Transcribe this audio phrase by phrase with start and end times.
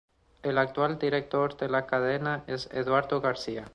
[0.41, 3.67] El actual director de la cadena es Eduardo García.